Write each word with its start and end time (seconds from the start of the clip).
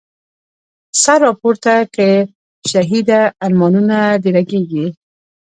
سر 1.01 1.19
را 1.25 1.31
پورته 1.39 1.75
که 1.95 2.07
شهیده، 2.71 3.21
ارمانونه 3.45 3.97
د 4.21 4.25
رږیږی 4.35 4.85